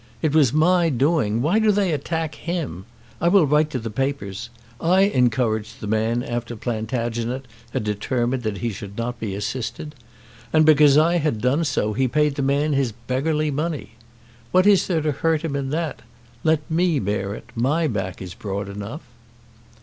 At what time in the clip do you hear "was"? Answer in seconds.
0.33-0.51